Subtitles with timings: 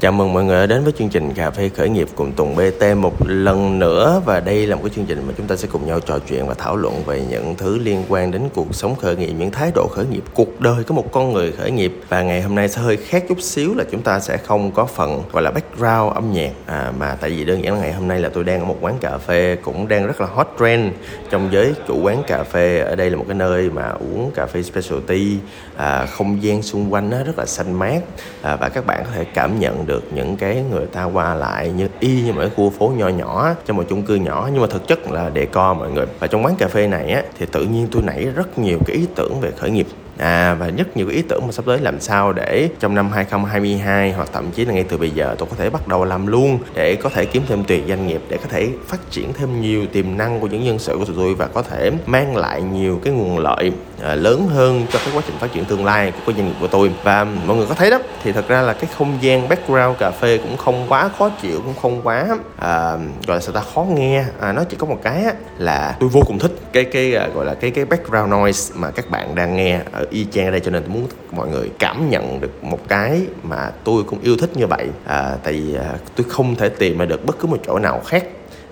[0.00, 2.56] Chào mừng mọi người đã đến với chương trình Cà phê khởi nghiệp cùng Tùng
[2.56, 4.22] BT một lần nữa.
[4.24, 6.46] Và đây là một cái chương trình mà chúng ta sẽ cùng nhau trò chuyện
[6.46, 9.72] và thảo luận về những thứ liên quan đến cuộc sống khởi nghiệp, những thái
[9.74, 12.00] độ khởi nghiệp, cuộc đời của một con người khởi nghiệp.
[12.08, 14.84] Và ngày hôm nay sẽ hơi khác chút xíu là chúng ta sẽ không có
[14.84, 16.50] phần gọi là background âm nhạc.
[16.66, 18.76] À, mà tại vì đơn giản là ngày hôm nay là tôi đang ở một
[18.80, 20.92] quán cà phê cũng đang rất là hot trend
[21.30, 22.78] trong giới chủ quán cà phê.
[22.78, 25.36] Ở đây là một cái nơi mà uống cà phê specialty
[25.76, 28.00] à, không gian xung quanh nó rất là xanh mát.
[28.42, 31.34] À, và các bạn có thể cảm nhận được được những cái người ta qua
[31.34, 34.48] lại như y như một cái khu phố nhỏ nhỏ trong một chung cư nhỏ.
[34.52, 36.06] Nhưng mà thực chất là để co mọi người.
[36.18, 38.96] Và trong quán cà phê này á thì tự nhiên tôi nảy rất nhiều cái
[38.96, 39.86] ý tưởng về khởi nghiệp.
[40.18, 44.12] À, và rất nhiều ý tưởng mà sắp tới làm sao để trong năm 2022
[44.12, 46.58] hoặc thậm chí là ngay từ bây giờ tôi có thể bắt đầu làm luôn
[46.74, 49.86] để có thể kiếm thêm tiền doanh nghiệp để có thể phát triển thêm nhiều
[49.86, 53.00] tiềm năng của những nhân sự của tụi tôi và có thể mang lại nhiều
[53.04, 53.72] cái nguồn lợi
[54.02, 56.54] À, lớn hơn cho cái quá trình phát triển tương lai của cái doanh nghiệp
[56.60, 56.90] của tôi.
[57.02, 60.10] Và mọi người có thấy đó thì thật ra là cái không gian background cà
[60.10, 62.92] phê cũng không quá khó chịu cũng không quá à,
[63.26, 64.24] gọi là sao ta khó nghe.
[64.40, 67.28] À, nó chỉ có một cái á, là tôi vô cùng thích cái cái à,
[67.34, 70.50] gọi là cái cái background noise mà các bạn đang nghe ở y chang ở
[70.50, 70.60] đây.
[70.60, 74.36] Cho nên tôi muốn mọi người cảm nhận được một cái mà tôi cũng yêu
[74.36, 74.86] thích như vậy.
[75.06, 78.02] À, tại vì à, tôi không thể tìm ra được bất cứ một chỗ nào
[78.06, 78.24] khác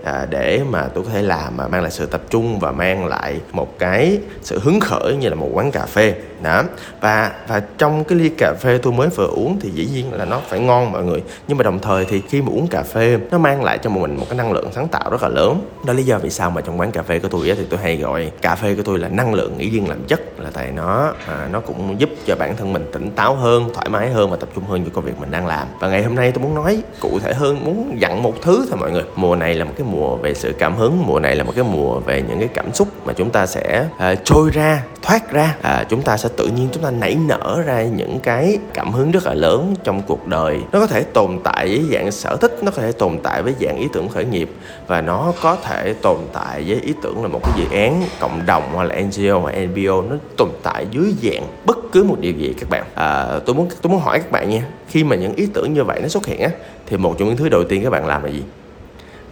[0.05, 3.07] à, để mà tôi có thể làm mà mang lại sự tập trung và mang
[3.07, 6.63] lại một cái sự hứng khởi như là một quán cà phê đó.
[7.01, 10.25] Và và trong cái ly cà phê tôi mới vừa uống thì dĩ nhiên là
[10.25, 11.23] nó phải ngon mọi người.
[11.49, 14.17] Nhưng mà đồng thời thì khi mà uống cà phê nó mang lại cho mình
[14.17, 15.61] một cái năng lượng sáng tạo rất là lớn.
[15.87, 17.97] Đó lý do vì sao mà trong quán cà phê của tôi thì tôi hay
[17.97, 21.13] gọi cà phê của tôi là năng lượng nghĩ riêng làm chất là tại nó
[21.27, 24.37] à, nó cũng giúp cho bản thân mình tỉnh táo hơn thoải mái hơn và
[24.37, 25.69] tập trung hơn cho công việc mình đang làm.
[25.81, 28.79] Và ngày hôm nay tôi muốn nói cụ thể hơn muốn dặn một thứ thôi
[28.81, 29.05] mọi người.
[29.17, 31.65] Mùa này là một cái mùa về sự cảm hứng mùa này là một cái
[31.65, 35.57] mùa về những cái cảm xúc mà chúng ta sẽ à, trôi ra thoát ra.
[35.63, 39.11] À, chúng ta sẽ tự nhiên chúng ta nảy nở ra những cái cảm hứng
[39.11, 40.61] rất là lớn trong cuộc đời.
[40.73, 43.55] Nó có thể tồn tại với dạng sở thích nó có thể tồn tại với
[43.61, 44.51] dạng ý tưởng khởi nghiệp
[44.87, 48.47] và nó có thể tồn tại với ý tưởng là một cái dự án cộng
[48.47, 52.33] đồng hoặc là NGO hoặc NPO nó tồn tại dưới dạng bất cứ một điều
[52.33, 52.85] gì các bạn.
[52.95, 55.85] À, tôi muốn tôi muốn hỏi các bạn nha khi mà những ý tưởng như
[55.85, 56.51] vậy nó xuất hiện á
[56.87, 58.43] thì một trong những thứ đầu tiên các bạn làm là gì?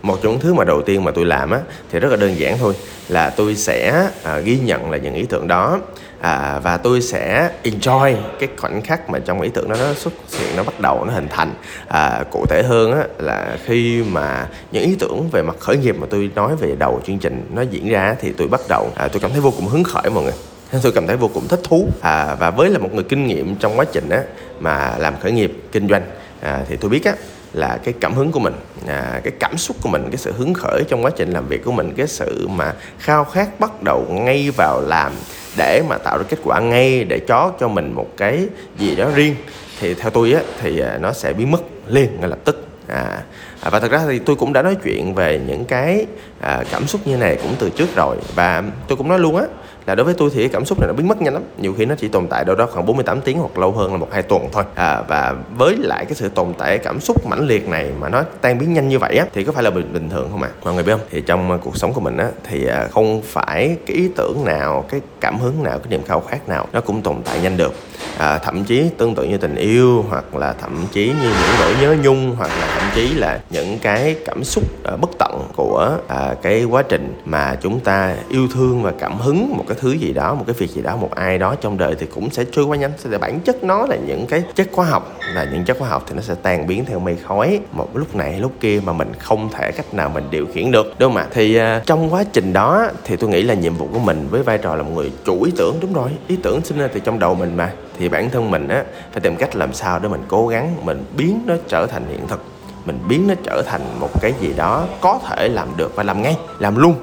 [0.02, 2.38] Một trong những thứ mà đầu tiên mà tôi làm á thì rất là đơn
[2.38, 2.74] giản thôi
[3.08, 5.80] là tôi sẽ à, ghi nhận là những ý tưởng đó.
[6.20, 10.12] À, và tôi sẽ enjoy cái khoảnh khắc mà trong ý tưởng đó nó xuất
[10.38, 11.54] hiện nó bắt đầu nó hình thành.
[11.88, 15.96] À, cụ thể hơn á, là khi mà những ý tưởng về mặt khởi nghiệp
[15.98, 19.08] mà tôi nói về đầu chương trình nó diễn ra thì tôi bắt đầu à,
[19.08, 20.34] tôi cảm thấy vô cùng hứng khởi mọi người.
[20.82, 21.88] Tôi cảm thấy vô cùng thích thú.
[22.00, 24.22] À, và với là một người kinh nghiệm trong quá trình á,
[24.60, 26.02] mà làm khởi nghiệp kinh doanh
[26.40, 27.12] à, thì tôi biết á
[27.56, 28.54] là cái cảm hứng của mình
[28.86, 31.64] à, cái cảm xúc của mình cái sự hứng khởi trong quá trình làm việc
[31.64, 35.12] của mình cái sự mà khao khát bắt đầu ngay vào làm
[35.56, 38.46] để mà tạo ra kết quả ngay để chó cho mình một cái
[38.78, 39.34] gì đó riêng
[39.80, 42.66] thì theo tôi á thì à, nó sẽ biến mất liền ngay lập tức.
[42.86, 43.22] À,
[43.60, 46.06] à và thật ra thì tôi cũng đã nói chuyện về những cái
[46.40, 48.16] à, cảm xúc như này cũng từ trước rồi.
[48.34, 49.44] Và tôi cũng nói luôn á
[49.86, 51.42] là đối với tôi thì cái cảm xúc này nó biến mất nhanh lắm.
[51.58, 53.98] Nhiều khi nó chỉ tồn tại đâu đó khoảng 48 tiếng hoặc lâu hơn là
[53.98, 54.64] một hai tuần thôi.
[54.74, 58.22] À, và với lại cái sự tồn tại cảm xúc mãnh liệt này mà nó
[58.40, 60.48] tan biến nhanh như vậy á thì có phải là bình bình thường không ạ?
[60.52, 60.58] À?
[60.64, 61.06] mọi người biết không?
[61.10, 64.44] Thì trong ờ, cuộc sống của mình á thì ờ, không phải cái ý tưởng
[64.44, 67.56] nào cái cảm hứng nào cái niềm khao khát nào nó cũng tồn tại nhanh
[67.56, 67.74] được.
[68.18, 71.74] À, thậm chí tương tự như tình yêu hoặc là thậm chí như những nỗi
[71.80, 74.64] nhớ nhung hoặc là thậm chí là những cái cảm xúc
[74.94, 79.18] uh, bất tận của uh, cái quá trình mà chúng ta yêu thương và cảm
[79.18, 81.78] hứng một cái thứ gì đó một cái việc gì đó một ai đó trong
[81.78, 82.92] đời thì cũng sẽ trôi qua nhanh.
[83.04, 86.04] Thì bản chất nó là những cái chất hóa học và những chất hóa học
[86.08, 87.60] thì nó sẽ tan biến theo mây khói.
[87.72, 90.86] Một lúc này lúc kia mà mình không thể cách nào mình điều khiển được
[90.98, 91.26] đúng không ạ?
[91.30, 94.42] Thì uh, trong quá trình đó thì tôi nghĩ là nhiệm vụ của mình với
[94.42, 96.10] vai trò là một người chủ ý tưởng đúng rồi.
[96.28, 97.72] Ý tưởng sinh ra từ trong đầu mình mà.
[97.98, 101.04] Thì bản thân mình á phải tìm cách làm sao để mình cố gắng mình
[101.16, 102.44] biến nó trở thành hiện thực.
[102.84, 106.22] Mình biến nó trở thành một cái gì đó có thể làm được và làm
[106.22, 106.94] ngay làm luôn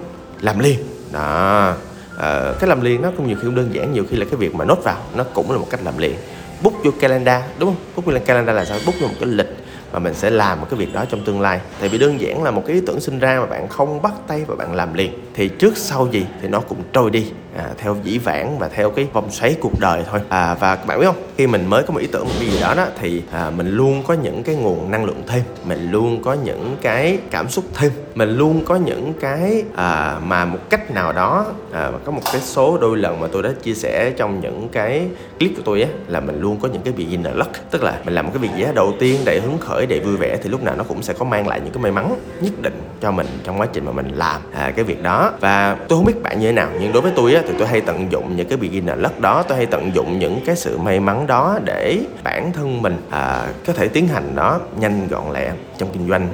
[0.42, 0.80] làm liền.
[1.12, 1.74] Đó
[2.20, 4.36] à, cái làm liền nó cũng nhiều khi cũng đơn giản nhiều khi là cái
[4.36, 6.16] việc mà nốt vào nó cũng là một cách làm liền.
[6.64, 7.84] Book vô calendar đúng không?
[7.96, 8.80] Book vô calendar là sao?
[8.86, 9.58] Book vô một cái lịch
[9.94, 11.60] mà mình sẽ làm một cái việc đó trong tương lai.
[11.80, 14.14] Tại vì đơn giản là một cái ý tưởng sinh ra mà bạn không bắt
[14.28, 17.70] tay và bạn làm liền thì trước sau gì thì nó cũng trôi đi à,
[17.78, 20.20] theo dĩ vãng và theo cái vòng xoáy cuộc đời thôi.
[20.30, 21.24] À, và bạn biết không?
[21.38, 23.70] Khi mình mới có một ý tưởng một cái gì đó đó thì à, mình
[23.70, 25.42] luôn có những cái nguồn năng lượng thêm.
[25.66, 27.92] Mình luôn có những cái cảm xúc thêm.
[28.16, 32.42] Mình luôn có những cái à, mà một cách nào đó à, có một cái
[32.42, 35.08] số đôi lần mà tôi đã chia sẻ trong những cái
[35.40, 37.72] clip của tôi á là mình luôn có những cái beginner luck.
[37.72, 40.00] Tức là mình làm một cái việc gì đó đầu tiên đầy hứng khởi đầy
[40.00, 42.16] vui vẻ thì lúc nào nó cũng sẽ có mang lại những cái may mắn
[42.42, 45.32] nhất định cho mình trong quá trình mà mình làm à, cái việc đó.
[45.40, 47.68] Và tôi không biết bạn như thế nào nhưng đối với tôi á thì tôi
[47.68, 50.78] hay tận dụng những cái beginner luck đó tôi hay tận dụng những cái sự
[50.78, 55.24] may mắn đó để bản thân mình à, có thể tiến hành nó nhanh gọn
[55.34, 56.28] lẹ trong kinh doanh.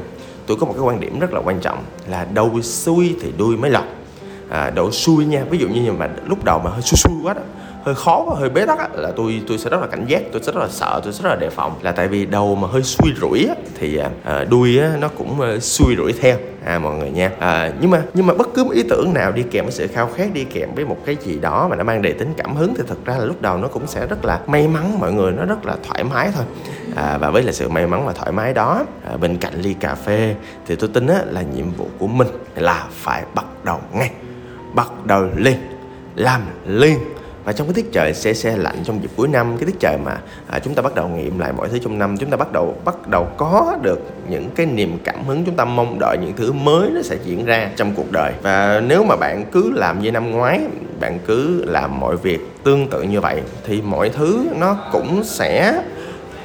[0.48, 3.58] Tôi có một cái quan điểm rất là quan trọng là đầu xuôi thì đuôi
[3.58, 3.84] mới lọt.
[4.50, 7.34] À, độ xui nha ví dụ như mà lúc đầu mà hơi xui xui quá
[7.34, 7.42] đó
[7.84, 10.22] hơi khó và hơi bế tắc á, là tôi tôi sẽ rất là cảnh giác
[10.32, 11.76] tôi sẽ rất là sợ tôi sẽ rất là đề phòng.
[11.82, 15.08] Là tại vì đầu mà hơi xui rủi á, thì à, à, đuôi á, nó
[15.08, 16.38] cũng à, xui rủi theo.
[16.66, 17.32] À mọi người nha.
[17.40, 19.88] À, nhưng mà nhưng mà bất cứ một ý tưởng nào đi kèm với sự
[19.88, 22.56] khao khát đi kèm với một cái gì đó mà nó mang đầy tính cảm
[22.56, 25.14] hứng thì thật ra là lúc đầu nó cũng sẽ rất là may mắn mọi
[25.14, 26.46] người nó rất là thoải mái thôi.
[26.96, 29.74] À, và với là sự may mắn và thoải mái đó à, bên cạnh ly
[29.74, 30.36] cà phê
[30.68, 34.12] thì tôi tin á, là nhiệm vụ của mình là phải bắt đầu ngay
[34.74, 35.58] bắt đầu liền
[36.16, 37.00] làm liền
[37.44, 39.98] và trong cái tiết trời xe xe lạnh trong dịp cuối năm cái tiết trời
[40.06, 42.52] mà à, chúng ta bắt đầu nghiệm lại mọi thứ trong năm chúng ta bắt
[42.52, 44.00] đầu bắt đầu có được
[44.30, 47.46] những cái niềm cảm hứng chúng ta mong đợi những thứ mới nó sẽ diễn
[47.46, 48.34] ra trong cuộc đời.
[48.42, 50.60] Và nếu mà bạn cứ làm như năm ngoái
[51.00, 55.84] bạn cứ làm mọi việc tương tự như vậy thì mọi thứ nó cũng sẽ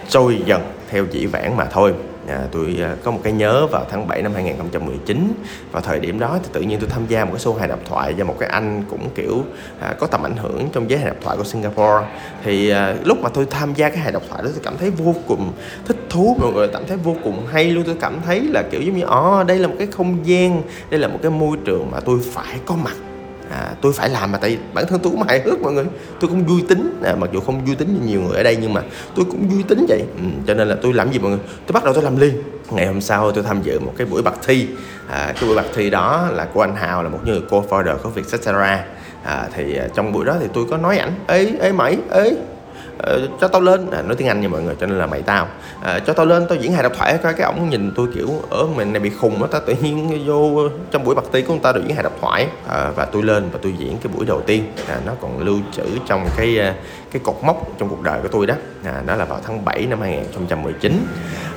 [0.09, 1.95] trôi dần theo dĩ vãng mà thôi
[2.29, 5.33] à, tôi à, có một cái nhớ vào tháng 7 năm 2019
[5.73, 7.79] vào thời điểm đó thì tự nhiên tôi tham gia một cái show hài độc
[7.89, 9.43] thoại do một cái anh cũng kiểu
[9.81, 12.07] à, có tầm ảnh hưởng trong giới hài độc thoại của Singapore.
[12.45, 14.91] Thì à, lúc mà tôi tham gia cái hài độc thoại đó tôi cảm thấy
[14.91, 15.53] vô cùng
[15.87, 17.85] thích thú mọi người cảm thấy vô cùng hay luôn.
[17.85, 21.01] Tôi cảm thấy là kiểu giống như oh, đây là một cái không gian đây
[21.01, 22.97] là một cái môi trường mà tôi phải có mặt
[23.51, 25.85] à, tôi phải làm mà tại bản thân tôi cũng hài hước mọi người.
[26.21, 27.01] Tôi cũng vui tính.
[27.05, 28.83] À, mặc dù không vui tính như nhiều người ở đây nhưng mà
[29.15, 30.03] tôi cũng vui tính vậy.
[30.17, 31.41] Ừ, cho nên là tôi làm gì mọi người?
[31.67, 32.43] Tôi bắt đầu tôi làm liền.
[32.71, 34.67] Ngày hôm sau tôi tham dự một cái buổi bạc thi.
[35.09, 38.09] À, cái buổi bạc thi đó là của anh Hào là một người co-founder của
[38.09, 38.85] Vietcetera.
[39.25, 42.37] À, thì à, trong buổi đó thì tôi có nói ảnh ấy ấy mày ấy
[42.99, 43.91] Ờ, cho tao lên.
[43.91, 45.47] À, nói tiếng anh nha mọi người cho nên là mày tao.
[45.83, 48.29] À, cho tao lên tao diễn hài độc thoại coi cái ổng nhìn tôi kiểu
[48.51, 51.53] ở mình này bị khùng đó tao tự nhiên vô trong buổi bạc tí của
[51.53, 54.13] người ta được diễn hài độc thoại à, và tôi lên và tôi diễn cái
[54.17, 54.73] buổi đầu tiên.
[54.89, 56.75] À, nó còn lưu trữ trong cái à,
[57.13, 58.55] cái cột mốc trong cuộc đời của tôi đó.
[58.85, 61.07] À, đó là vào tháng 7 năm 2019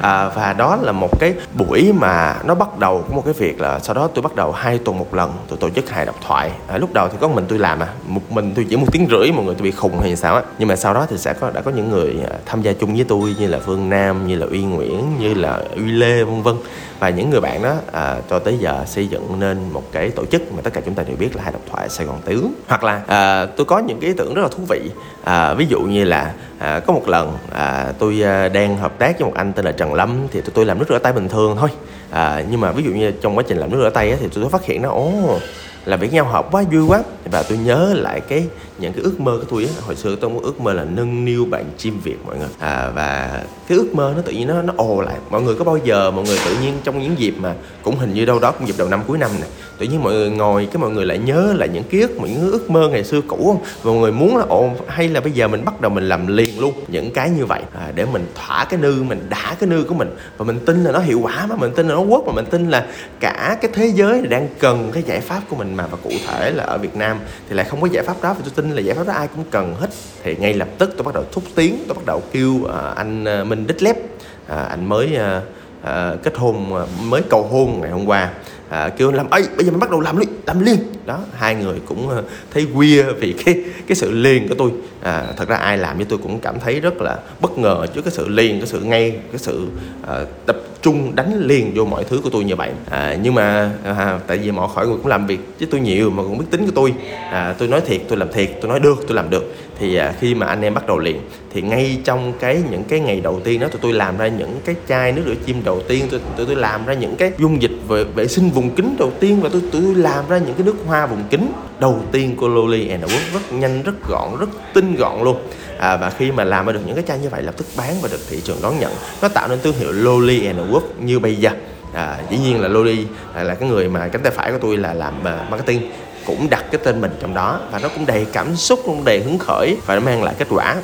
[0.02, 3.62] à, và đó là một cái buổi mà nó bắt đầu của một cái việc
[3.62, 6.16] là sau đó tôi bắt đầu hai tuần một lần tôi tổ chức hài độc
[6.28, 6.52] thoại.
[6.68, 9.08] À, lúc đầu thì có mình tôi làm à một mình tôi chỉ một tiếng
[9.12, 10.42] rưỡi mọi người tôi bị khùng hay sao á.
[10.60, 12.96] Nhưng mà sau đó thì sẽ có đã có những người à, tham gia chung
[12.96, 16.42] với tôi như là Phương Nam như là Uy Nguyễn như là Uy Lê vân
[16.42, 16.56] vân.
[17.00, 20.26] Và những người bạn đó à, cho tới giờ xây dựng nên một cái tổ
[20.26, 22.42] chức mà tất cả chúng ta đều biết là hai độc thoại Sài Gòn Tiếu
[22.68, 23.02] hoặc là?
[23.08, 24.82] À, tôi có những cái ý tưởng rất là thú vị.
[25.24, 29.20] À, ví dụ như là à, có một lần à, tôi à, đang hợp tác
[29.20, 31.30] với một anh tên là Trần Lâm thì tôi, tôi làm nước rửa tay bình
[31.30, 31.70] thường thôi.
[32.10, 34.28] À, nhưng mà ví dụ như trong quá trình làm nước rửa tay á, thì
[34.34, 35.40] tôi phát hiện nó ồ
[35.88, 37.04] là việc nhau hợp quá vui quá.
[37.32, 38.46] Và tôi nhớ lại cái
[38.80, 39.72] những cái ước mơ của tôi á.
[39.82, 42.48] Hồi xưa tôi muốn ước mơ là nâng niu bạn chim việt mọi người.
[42.60, 45.16] À, và cái ước mơ nó tự nhiên nó nó ồ lại.
[45.30, 47.54] Mọi người có bao giờ mọi người tự nhiên trong những dịp mà
[47.84, 50.14] cũng hình như đâu đó cũng dịp đầu năm cuối năm này tự nhiên mọi
[50.14, 53.04] người ngồi cái mọi người lại nhớ lại những ký ức những ước mơ ngày
[53.04, 53.64] xưa cũ không?
[53.84, 56.28] Và mọi người muốn là ồ hay là bây giờ mình bắt đầu mình làm
[56.28, 56.74] liền luôn.
[56.88, 57.62] Những cái như vậy.
[57.74, 60.16] À, để mình thỏa cái nư mình đã cái nư của mình.
[60.38, 62.46] Và mình tin là nó hiệu quả mà mình tin là nó quốc mà mình
[62.46, 62.86] tin là
[63.20, 66.52] cả cái thế giới đang cần cái giải pháp của mình mà và cụ thể
[66.52, 67.20] là ở Việt Nam
[67.50, 68.34] thì lại không có giải pháp đó.
[68.34, 69.90] Và tôi tin là giải pháp đó ai cũng cần hết.
[70.24, 73.26] Thì ngay lập tức tôi bắt đầu thúc tiến tôi bắt đầu kêu uh, anh
[73.42, 75.44] uh, Minh Đích Lép uh, anh mới uh,
[75.84, 78.30] uh, kết hôn uh, mới cầu hôn ngày hôm qua
[78.70, 80.78] à, kêu làm ấy bây giờ mình bắt đầu làm liền làm liền
[81.08, 82.24] đó hai người cũng ờ,
[82.54, 83.56] thấy quia vì cái
[83.88, 84.72] cái sự liền của tôi.
[85.02, 88.02] À, thật ra ai làm với tôi cũng cảm thấy rất là bất ngờ trước
[88.02, 89.68] cái sự liền cái sự ngay cái sự
[90.08, 92.72] à, tập trung đánh liền vô mọi thứ của tôi như vậy.
[92.90, 96.10] À, nhưng mà à, tại vì mọi khỏi người cũng làm việc với tôi nhiều
[96.10, 96.94] mà cũng biết tính của tôi.
[97.32, 99.56] À, tôi nói thiệt tôi làm thiệt tôi nói được tôi làm được.
[99.80, 101.20] Thì à, khi mà anh em bắt đầu liền
[101.54, 104.60] thì ngay trong cái những cái ngày đầu tiên đó tụi tôi làm ra những
[104.66, 107.62] cái chai nước rửa chim đầu tiên tôi tụi tôi làm ra những cái dung
[107.62, 110.54] dịch về vệ sinh vùng kính đầu tiên và tôi tụi tôi làm ra những
[110.58, 114.38] cái nước hoa vùng kính đầu tiên của Loli and Work rất nhanh rất gọn
[114.40, 115.38] rất tinh gọn luôn.
[115.80, 117.96] À, và khi mà làm ra được những cái chai như vậy lập tức bán
[118.02, 118.92] và được thị trường đón nhận.
[119.22, 121.52] Nó tạo nên thương hiệu Loli and Work như bây giờ.
[121.94, 124.78] À, dĩ nhiên là Loli là, là cái người mà cánh tay phải của tôi
[124.78, 125.92] là làm uh, marketing
[126.26, 127.60] cũng đặt cái tên mình trong đó.
[127.72, 130.48] Và nó cũng đầy cảm xúc cũng đầy hứng khởi và nó mang lại kết
[130.50, 130.76] quả.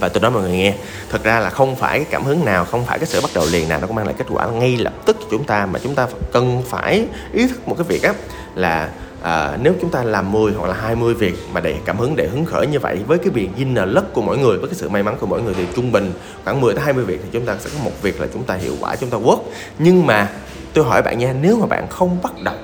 [0.00, 0.74] Và tôi nói mọi người nghe
[1.10, 3.46] thật ra là không phải cái cảm hứng nào không phải cái sự bắt đầu
[3.50, 5.78] liền nào nó cũng mang lại kết quả ngay lập tức cho chúng ta mà
[5.82, 8.12] chúng ta cần phải ý thức một cái việc á
[8.54, 8.88] là
[9.24, 12.28] à, nếu chúng ta làm 10 hoặc là 20 việc mà để cảm hứng để
[12.28, 14.88] hứng khởi như vậy với cái việc winner luck của mỗi người với cái sự
[14.88, 16.12] may mắn của mỗi người thì trung bình
[16.44, 18.54] khoảng 10 tới 20 việc thì chúng ta sẽ có một việc là chúng ta
[18.54, 19.38] hiệu quả chúng ta work.
[19.78, 20.30] Nhưng mà
[20.74, 22.54] tôi hỏi bạn nha nếu mà bạn không bắt đầu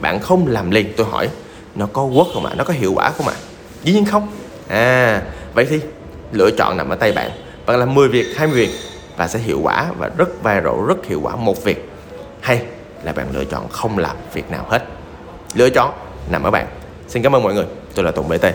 [0.00, 1.28] bạn không làm liền tôi hỏi
[1.74, 2.52] nó có work không ạ?
[2.56, 3.34] Nó có hiệu quả không ạ?
[3.82, 4.28] Dĩ nhiên không.
[4.68, 5.22] À
[5.54, 5.80] vậy thì
[6.32, 7.30] lựa chọn nằm ở tay bạn.
[7.66, 8.70] Bạn làm 10 việc 20 việc
[9.16, 11.90] và sẽ hiệu quả và rất viral rất hiệu quả một việc.
[12.40, 12.62] Hay
[13.02, 14.95] là bạn lựa chọn không làm việc nào hết?
[15.54, 15.92] Lựa chọn
[16.30, 16.66] nằm ở bạn
[17.08, 17.66] xin cảm ơn mọi người.
[17.94, 18.46] Tôi là Tùng BT